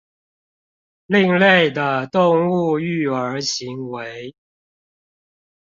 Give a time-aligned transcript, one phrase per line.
[1.05, 4.33] 另類的動物育兒行為